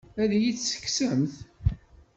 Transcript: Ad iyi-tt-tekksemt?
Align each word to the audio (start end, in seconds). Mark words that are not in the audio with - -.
Ad 0.21 0.31
iyi-tt-tekksemt? 0.33 1.33